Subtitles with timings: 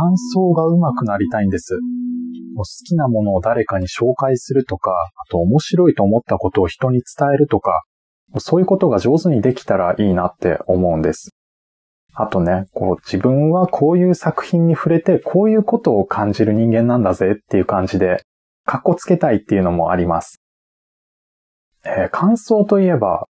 [0.00, 1.78] 感想が上手くなりたいんです。
[2.56, 7.84] 好きなものを誰かに紹介するとか、あと面白いと思ったことを人に伝えるとか、
[8.38, 11.34] そういうことが上手にできたらいいなって思うんです。
[12.14, 18.22] あとね、こう自分はこういう作品に触れてこういうことを感じる人間なんだぜっていう感じで、
[18.64, 20.40] かっこつけたいっていうのもあります。
[21.84, 23.26] えー、感想といえば、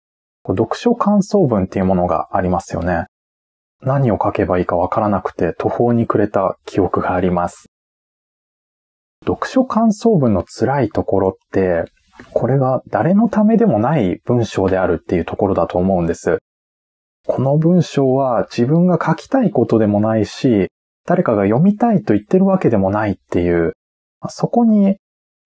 [0.47, 3.05] 読書感想文っていうものがありますよね。
[3.81, 7.67] 何を書けばいいかわからなくて途方に暮れた記憶があります。
[9.25, 11.85] 読書感想文の辛いところって、
[12.33, 16.39] これが誰のためでもない文章であるっていうところだと思うんです。
[17.25, 20.69] この文章は自分が書きたいことでもないし、
[21.05, 23.73] 誰かが読みたいと言ってるわけでもないっていう、
[24.29, 24.97] そこに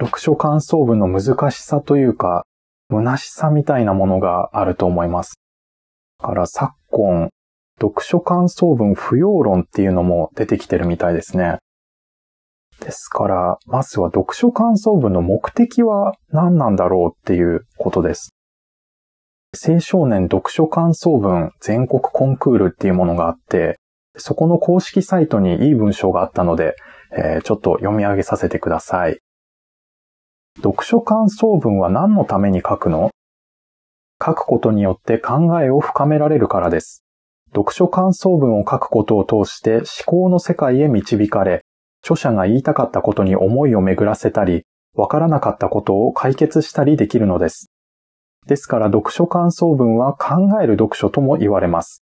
[0.01, 2.45] 読書感想文の難しさというか、
[2.89, 5.35] 虚しさみたいなものがあると思います。
[6.19, 7.29] だから昨今、
[7.81, 11.57] 読書感想文不要論っていうのも出てきてるみたいですね。
[12.79, 18.33] ですから、まずは読書感想文の目的は何なんだろうっていうことです。
[19.67, 23.77] 青少年読書感想文全国コンクールっていうものがあって、
[24.17, 26.75] そこの公式サイトにいい文章があったので、
[27.11, 29.19] えー、ちょっと読み上げさせてください。
[30.57, 33.11] 読書感想文は何のために書くの？
[34.23, 37.02] 書くことによって考えを深められるからです。
[37.55, 41.63] 読書感想文を書くことを通して思考の世界へ導かれ、
[42.01, 44.65] 著者が言いたかったことに思いを巡らせたり、
[44.95, 47.71] わからなかったことを解決したりできるのです。
[48.47, 52.03] ですから読書感想文は考える読書とも言われます。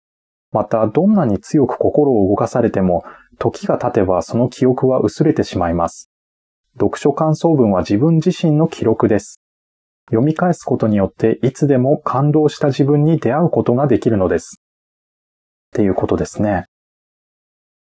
[0.51, 3.03] また、どんなに強く心を動かされても、
[3.39, 6.11] 時が経てばその記憶は薄れてしまいます。
[6.79, 9.39] 読書感想文は自分自身の記録です。
[10.09, 14.61] 読み返すことによっていつでも感動した自分に出会うことができるのです。
[15.67, 16.65] っていうことですね。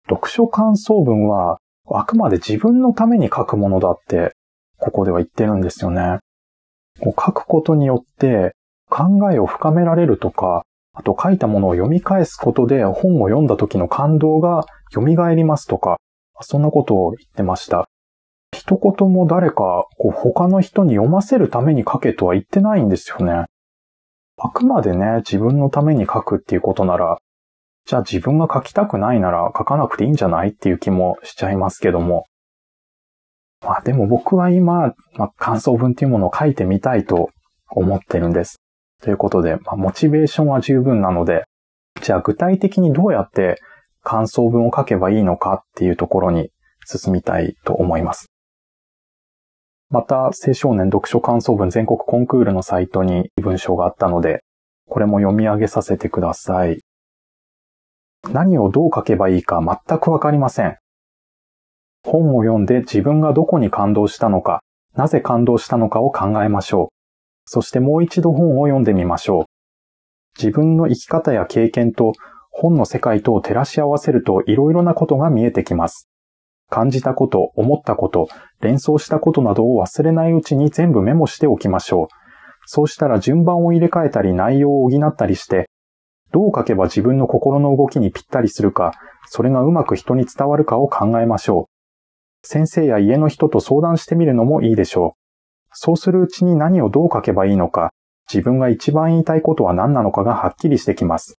[0.09, 4.33] 読書感想文はあくまで自分のために書くものだって、
[4.77, 6.19] ここでは言ってるんですよね。
[7.01, 8.53] 書くことによって
[8.89, 15.97] 考えを深められるとか、あと書いたものを読み返すことで本を読んだ時の感動が蘇りますとか、
[16.41, 17.87] そんなことを言ってました。
[18.53, 23.45] 一言も誰かこう他の人に読ませるために書けとは言ってないんですよね。
[24.37, 27.17] あくまでね、自分のために書くっていうことなら、
[27.85, 32.25] じゃあ自分が書きたくないなら書かなくていいんじゃないっていう気もしちゃいますけども。
[33.61, 37.29] まあでも僕は今、まあ、感想文っていうものを書いてみたいと
[37.69, 38.61] 思ってるんです。
[39.01, 41.45] ということで、まあ、モチベーションは十分なので、
[42.01, 43.59] じゃあ具体的にどうやって
[44.01, 46.51] 感想文を書けばいいのかっていうところに
[46.85, 48.27] 進みたいと思います。
[49.89, 54.43] また、青少年読書感想文全国コンクールのサイトに文章があったので、
[54.87, 56.79] これも読み上げさせてください。
[58.31, 60.77] 何をどう書けばいいか全くわかりません。
[62.05, 64.61] 本を読んで自分がどこに感動したのか、
[64.95, 66.93] なぜ感動したのかを考えましょう。
[67.45, 69.45] そしてもう一度本を読んでみましょう。
[70.37, 72.13] 自分の生き方や経験と
[72.49, 76.07] 本の世界とを照らし合わせるといろいろなことが見えてきます。
[76.69, 78.29] 感じたこと、思ったこと、
[78.61, 82.07] 連想したことなどを忘れないうちに全部メモしておきましょう。
[82.65, 85.69] そうしたら順番を入れ替えたり内容を補ったりして、
[86.33, 88.93] どう書けば自分の心の動きにぴったりするか、
[89.27, 92.47] それがうまく人に伝わるかを考えましょう。
[92.47, 95.69] 先生や家の人と相談してみるのもいいでしょう。
[95.71, 97.91] そうするうちに何をどう書けばいいのか、
[98.27, 101.35] 自分が一番言いたいことは何なのかがはっきりしてきます。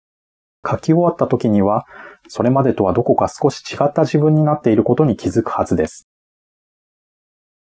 [0.65, 1.87] 書き終わった時には、
[2.29, 6.07] それまでとはどこか少し違った自分になっていることに気づくはずです。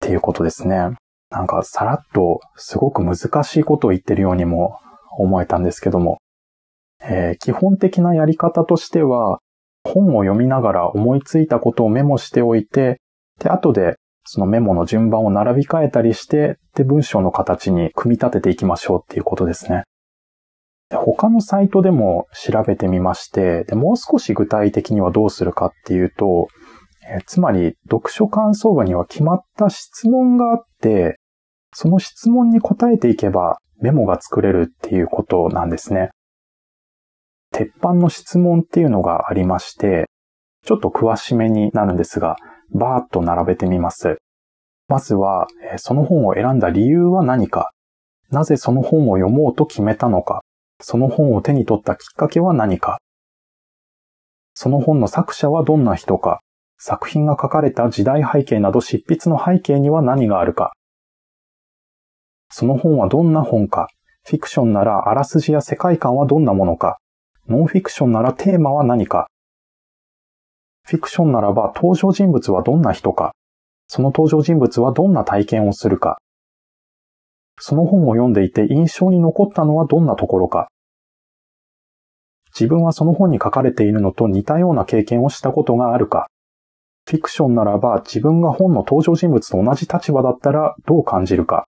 [0.04, 0.90] っていうことですね。
[1.30, 4.78] なんかさらっとすごく難しいことを言ってるようにも
[5.16, 6.18] 思えたんですけども、
[7.04, 9.40] えー、基本的なやり方としては、
[9.84, 13.00] 本を読みながら思いついたことをメモしておいて、
[13.40, 19.84] で、後でそのメモの順番を並び替えたりして、で、文章の形に組み立てていきましょうっていうことですね。
[20.90, 26.48] で他のサイトでも調べてみまして、で、もう少し具体的にはどうするかっていうと、
[27.08, 31.18] えー、つまり、読書感想文には決まった質問があって、
[31.74, 36.10] その質問に答えていけばメモが作れるっていうことなんですね。
[37.52, 40.08] 鉄板の質問っていうのがありまして、
[40.64, 42.36] ちょっと詳しめになるんですが、
[42.74, 44.16] バーッと並べてみます。
[44.88, 45.46] まずは、
[45.76, 47.70] その本を選んだ理由は何か、
[48.30, 50.40] なぜその本を読もうと決めたのか、
[50.80, 52.98] その本を手に取ったきっかけは何か、
[54.54, 56.40] その本の作者はどんな人か、
[56.78, 60.72] 作品が書かれた時代背景など執筆の背景には何があるか、
[62.50, 63.88] その本はどんな本か、
[64.24, 66.98] フィクションならあらすじや世界観はどんなものか、
[67.48, 69.28] ノンフィクションならテーマは何か、
[70.84, 73.34] フィクションならば登場人物はどんな人か、
[73.88, 76.18] その登場人物はどんな体験をするか、
[77.58, 80.68] その本を読んでいて印象に残ったのはどんなところか、
[82.54, 86.28] 自分はその本に書かれているのと似たような経験をしたことがあるか、
[87.08, 91.66] フィクションならば自分が本の登場人物と同じ立場だったらどう感じるか、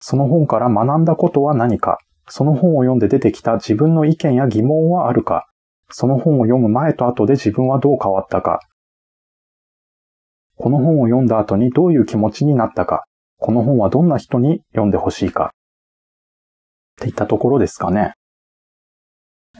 [0.00, 5.46] その本から学んだことは何か、その本を読んで出てきた自分の意見や疑問はあるか、
[5.90, 8.60] その本を読む前と後で自分はどう変わったか、
[10.56, 13.04] この本を読んだ後にどういう気持ちになったか、
[13.38, 15.52] この本はどんな人に読んでほしいか、
[16.96, 18.14] っていったところですかね。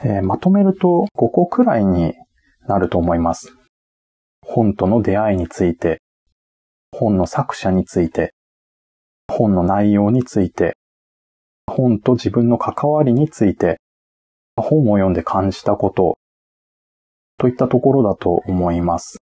[0.02, 2.14] えー、まとめると5個くらいに
[2.66, 3.54] なると思います。
[4.42, 6.00] 本との出会いについて、
[6.92, 8.32] 本の作者について、
[9.28, 10.76] 本の内容について、
[11.66, 13.80] 本と自分の関わりについて、
[14.56, 16.16] 本を読んで感じたこと、
[17.38, 19.18] といったところだと思います。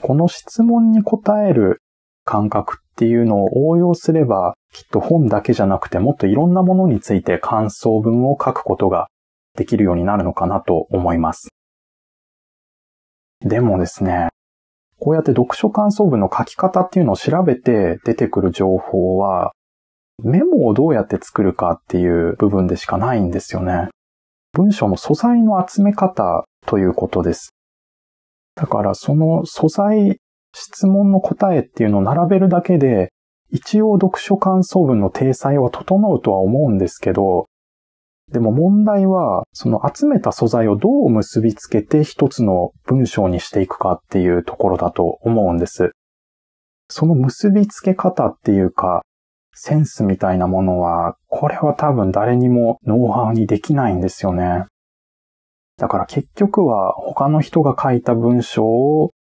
[0.00, 1.82] この質問に答える
[2.24, 9.08] 感覚っていうのを応用すれば、きっと本だけじゃなくてもっといろんなものについて感想文を書くことが
[9.56, 11.48] できるようになるのかなと思います。
[13.40, 14.28] でもですね、
[14.98, 19.52] こうやって読書感想文の書き方っていうのを調べて出てくる情報は、
[20.22, 23.88] メモをどうやって作るかっていう部分でしかないんですよね。
[24.52, 27.50] 文章の素材の集め方ということです。
[28.54, 30.18] だからその素材、
[30.54, 33.10] 質問の答えっていうのを並べるだけで、
[33.50, 37.46] 一応読書感想文の体裁は整うとは思うんですけど、
[38.32, 45.92] でも問題は、その集めた素材をどう結びつけて一つの文章にしていくかっていうところだと思うんです。
[46.88, 49.02] その結びつけ方っていうか、
[49.58, 54.66] センスみたいなものは、これは多分誰にもノウハウにできないんですよね。
[55.78, 59.12] だから結局は他の人が書いた文章を、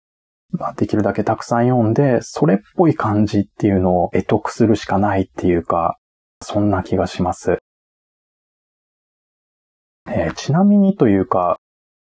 [0.50, 5.98] まあ、できるだけたくさん読んで、それっぽい感じっていうのを得得するしかないっていうか、
[6.42, 7.58] そんな気がします。
[10.08, 11.58] えー、ちなみにというか、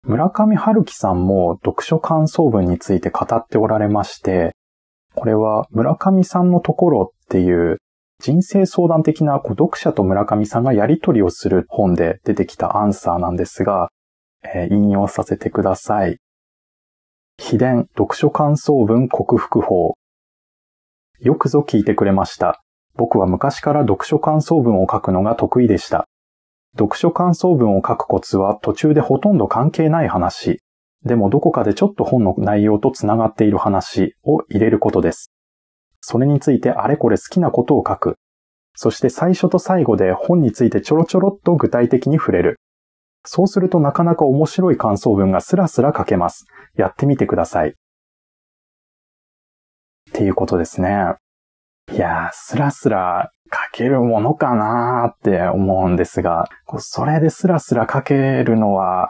[0.03, 4.55] 村上春樹さんも読書感想文について語っておられまして、
[5.15, 7.77] これは村上さんのところっていう
[8.21, 13.89] 人生相談的な読者と村上さんがやりとりをする本で出てきたアンサーなんですが、
[14.43, 16.17] えー、引用させてください。
[17.37, 19.93] 秘伝読書感想文克服法。
[21.21, 22.61] よくぞ聞いてくれました。
[22.95, 26.05] 僕は昔から読書感想文を書くのが得意でした。
[26.77, 30.59] 読書感想文を書くコツは途中でほとんど関係ない話、
[31.05, 35.31] でもどこかでちょっと本の内容とつながっている話を入れることです。
[36.01, 38.17] それについてあれこれ好きなことを書く。
[38.75, 42.59] そして最初と最後で本についてちょろちょろっと具体的に触れる。
[43.25, 46.45] そうするとなかなか面白い感想文がスラスラ書けます。
[46.75, 47.69] やってみてください。
[47.69, 47.73] っ
[50.13, 51.15] ていうことですね。
[51.91, 56.47] いやー、スラスラ書けるものかなーって思うんですが、
[56.77, 59.09] それでスラスラ書けるのは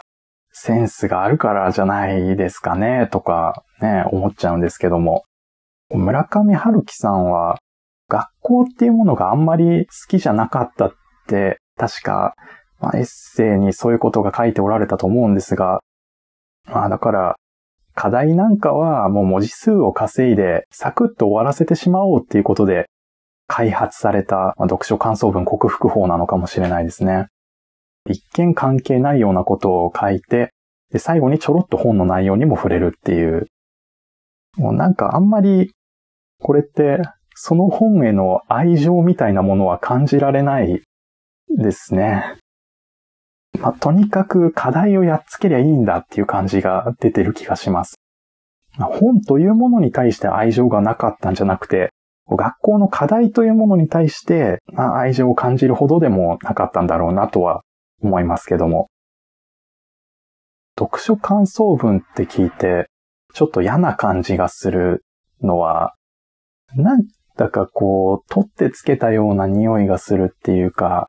[0.52, 5.24] センスがあるからじゃないですかねとかね、思っちゃうんですけども。
[5.92, 7.58] 村上春樹さんは
[8.08, 10.92] 学校っていうものがあんまり好きじゃなかったっ
[11.28, 12.34] て確か、
[12.80, 15.80] まあ、エッセイにそういうことが書いておられたと思うんですが、
[16.66, 17.36] まあだから
[17.94, 22.86] 課題なんかはもう文字数を稼いでサクッと終わらせてしまおうっていうことで
[23.46, 27.26] 開発された読書感想文克服法なのかもしれないですね。
[28.08, 30.52] 一見関係ないようなことを書いて、
[30.92, 33.48] で、最後にちょろっと本の内容にも触れるっていう。
[34.56, 35.72] もうなんかあんまり、
[36.40, 36.98] これって、
[37.34, 40.82] その本への愛情みたいなものは感じられない
[41.56, 42.36] ですね。
[43.58, 47.96] まあ、とにかく課題をやっつけりゃいいんだっていう感じが出てる気がします。
[48.78, 51.90] 本というものに対して愛情がなかったんじゃなくて、
[52.28, 57.62] 学校の課題というものに対して、まあ、愛情を感じるほどでもなかったんだろうなとは
[58.02, 58.88] 思いますけども。
[60.78, 62.88] 読書感想文って聞いて、
[63.34, 65.04] ちょっと嫌な感じがする
[65.42, 65.94] のは、
[66.76, 67.04] なん
[67.36, 71.08] だかこう、取ってつけたような匂いがするっていうか、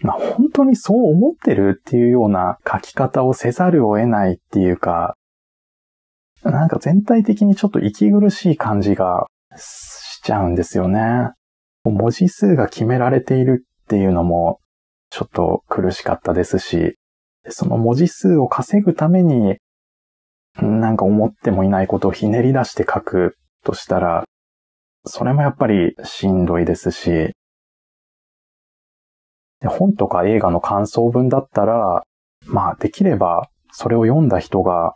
[0.00, 5.14] まあ本当にそう思ってるっていうような書き方をせざるを得ないっていうか、
[6.44, 9.26] なんか全体的にちょっと息苦しい感じが
[9.56, 11.32] しちゃうんですよね。
[11.84, 14.60] 文字数が決められているっていうのも
[15.10, 16.96] ちょっと苦しかったですし、
[17.48, 19.56] その文字数を稼ぐために、
[20.60, 24.24] なんか思ってもいないことをひねり出して書くとしたら、
[25.08, 27.32] それもやっぱりしんどいですし、
[29.66, 32.04] 本とか映画の感想文だったら、
[32.46, 34.94] まあできればそれを読んだ人が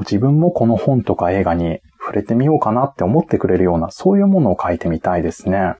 [0.00, 5.74] 自分もこの本とか映画に触れてみようかなって思ってくれるような、そういうものを書いてみたいですね。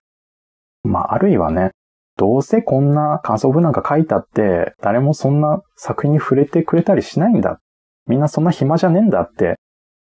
[0.85, 1.71] まあ、あるいはね、
[2.17, 7.59] どうせこんな感想文なんか書いたって、誰もそんな作品に触れてくれたりしないんだ。
[8.07, 9.57] みんなそんな暇じゃねえんだって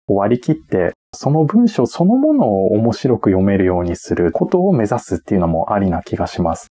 [0.07, 6.67] 終わりきって、その文章そのものを面白く読めるようにすることを目指すっていうのもありな気がします。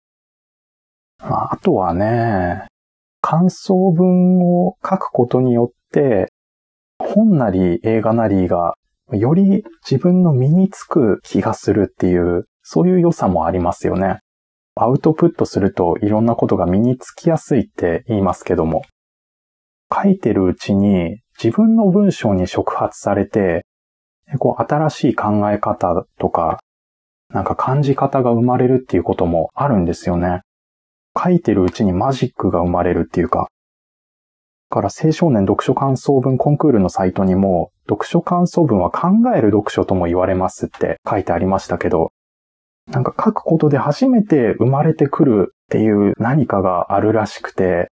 [1.19, 2.65] あとはね、
[3.21, 6.31] 感想文を書くことによって、
[6.97, 8.73] 本なり映画なりが
[9.11, 14.21] より自分の身につく気がするっていう、そういう良さもありますよね。
[14.73, 18.81] アウトプットするといろんなことが身につきやすいって言いますけども、
[19.93, 23.65] 書いてるうちに自分の文章に触発されて、
[24.37, 26.59] こう新しい考え方とか、
[27.29, 30.41] なんか感じ方が生まれるっていうこともあるんですよね。
[31.21, 33.49] 書いてるうちにマジックが生まれるっていうか。
[34.69, 42.11] だから青少年読書感想文コンクールのサイトにも、読書感想文は考える読書とも言われますって書いてありましたけど、
[42.87, 47.89] なんか書くことで初めて生まれてくるっていう何かがあるらしくて、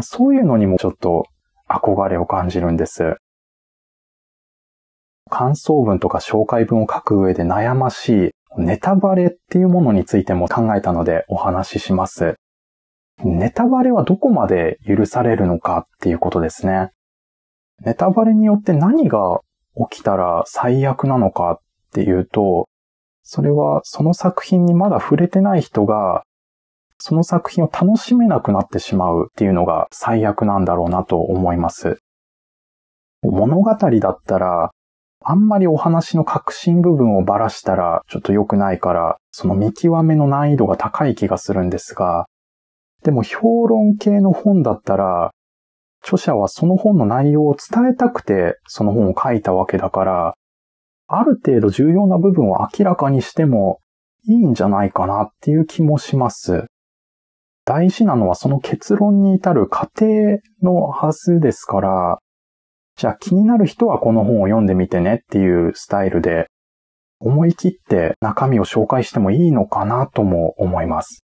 [0.00, 1.26] そういうのにもちょっと
[1.68, 3.16] 憧れを感じるんです。
[5.30, 12.36] 感想文とか紹介文を書く上で悩ましいネタバレっていうものについても考えたのでお話しします。
[13.24, 16.90] ネタバレはどこまで許されるのかっていうことですね。
[17.84, 19.40] ネタバレによって何が
[19.90, 21.60] 起きたら最悪なのかっ
[21.92, 22.66] ていうと、
[23.22, 26.22] それはその作品にまだ触れてない人が、
[26.98, 31.98] その作品を楽しめなくなってしまうっていうのが最悪なんだろうなと思います。
[33.22, 34.70] 物語だったら、
[35.24, 42.26] あんまりお話の核心部分をばらしたらちょっと良くないから、その見極めの難易度が高い気がするんですが、
[43.02, 45.30] でも評論系の本だったら、
[46.02, 50.34] 著者はその本の内容を伝えたくてその本を書いたわけだから、
[51.08, 53.80] ある程度重要な部分を明らかにしても
[54.28, 56.66] いいんじゃないかなっていう気もします。
[57.64, 60.06] 大事なのはその結論に至る過程
[60.62, 62.18] のはずですから、
[62.96, 66.48] じゃあ気になる人はこの本を読んでみてねっていうスタイルで、
[67.20, 71.24] 思い切って中身を紹介してもいいのかなとも思います。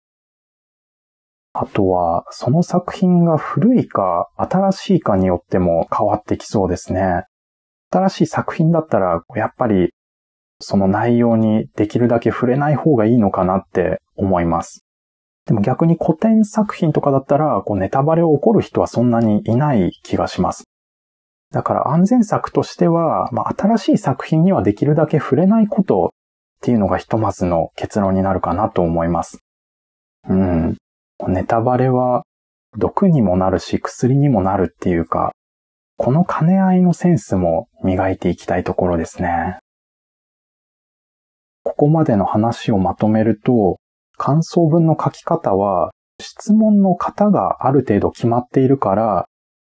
[1.53, 7.25] あとは、その作品が古いか新しいかによっても変わってきそうですね。
[7.91, 9.91] 新しい作品だったら、やっぱり
[10.61, 14.85] その内容にできるだけ触れない方がいいのかなって思います。
[15.47, 20.65] でも逆に古典作品とかだったら、こうネタバレを起こる人はそんなにいない気がします。
[21.53, 26.13] だから安全策としては、まあ、新しい作品にはできるだけ触れないこと
[26.59, 29.39] っていうのがひとまずの結論になるかなと思います。
[30.29, 30.77] うん。
[31.29, 32.25] ネタバレは
[32.77, 35.33] 毒にもなるし薬にもなるっていうか、
[35.99, 39.59] この兼ね合いのセンスも磨いていきたいところですね。
[41.63, 43.79] ここまでの話をまとめると、
[44.19, 49.27] 感想文の書き方は質問の型がある程度決まっているから、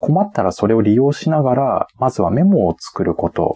[0.05, 3.55] 困ったらそれを利用しながら、まずはメモを作ること。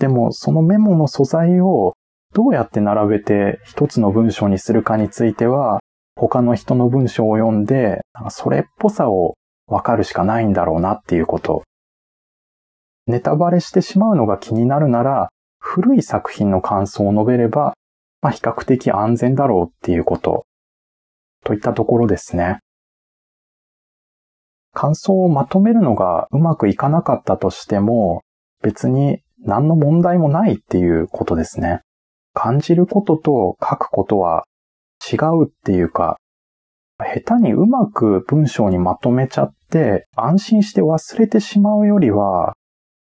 [0.00, 1.92] でも、そのメモの素材を
[2.32, 5.80] どうやって並べて一つの文章にするかについては、
[6.16, 9.34] 他の人の文章を読んで、それっぽさを
[9.66, 11.62] わかるしかないんだろうなっていうこと。
[13.06, 17.74] ネタバレしてしまうのが気になるなら、古い作品の感想を述べれば、
[18.22, 20.46] まあ、比較的安全だろうっていうこと。
[21.44, 22.60] といったところですね。
[24.74, 28.22] 感想をまとめるのがうまくいかなかったとしても、
[28.62, 31.80] 別に何の問題もないっていうことですね。
[32.34, 34.44] 感じることと書くことは
[35.10, 36.18] 違うっていうか、
[36.98, 42.54] 下手にうまく文章にまとめちゃって安心して忘れてしまうよりは、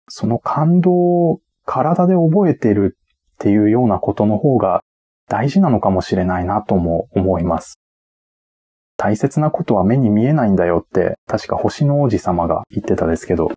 [0.08, 4.82] その感動を体で覚えてるっていうようなことの方が
[5.28, 7.79] 大事なのかもしれないなとも思います。
[9.02, 13.50] 大切なことは目に見えないんだよって確か星の王子様が言ってたですけど、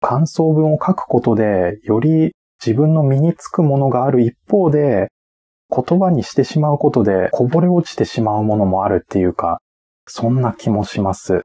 [0.00, 5.06] 感想文を書くことでより自分の身につくものがある一方で、
[5.70, 9.60] 言葉にしてしまうことでこぼれ落ちてしまうものもあるっていうか、
[10.04, 11.42] そんな気もします。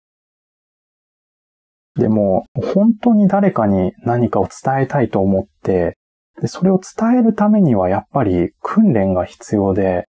[1.94, 5.96] でも、本当に誰かに何かを伝えたいと思って、
[6.42, 10.08] でそれを伝えるためにはやっぱり訓練が必要で、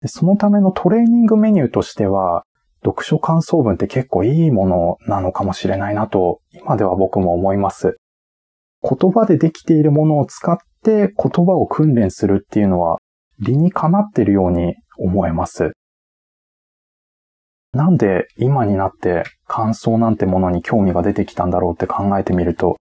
[0.00, 2.44] でそのためのトレーニングメニューとしては、
[2.84, 7.96] 読書感想文って結構いいものなのかもしれないなと、今では僕も思います。
[8.82, 12.98] 言葉でできているものを使って言葉を訓練するっていうのは
[13.38, 15.72] 理にかなっているように思えます。
[17.72, 22.76] なんで今になって感想なんてものに興味が出てきたんだろうって考えてみると、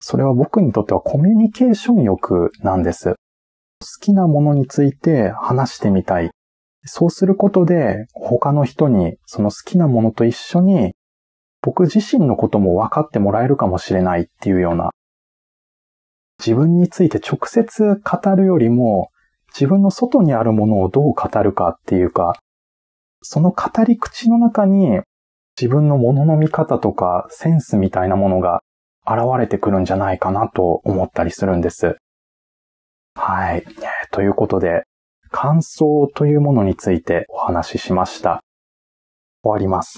[0.00, 3.10] それは僕にとってはコミュニケーション欲なんです。
[3.10, 3.14] 好
[4.00, 6.30] きなものについて話してみたい。
[6.88, 10.94] そうすることで他の人にその好きなものと一緒に
[11.62, 14.90] 僕自身のことも分かってもらえるかもしれないっていうような
[16.38, 19.10] 自分について直接語るよりも
[19.54, 22.34] 自分の外にあるものをどう語るかっていうか
[23.22, 25.00] その語り口の中に
[25.60, 28.62] 自分のものの見方とかセンスみたいなものが
[29.04, 31.96] 現れてくるんじゃないかなと思ったりするんです。
[33.14, 33.64] はい。
[34.12, 34.84] ということで、
[35.30, 38.42] 感想というものについてお話ししました。
[39.42, 39.96] 終わります。